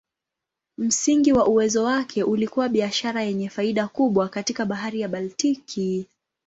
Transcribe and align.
Msingi 0.77 1.33
wa 1.33 1.47
uwezo 1.47 1.83
wake 1.83 2.23
ulikuwa 2.23 2.69
biashara 2.69 3.21
yenye 3.23 3.49
faida 3.49 3.87
kubwa 3.87 4.29
katika 4.29 4.65
Bahari 4.65 5.01
ya 5.01 5.07
Baltiki. 5.09 6.07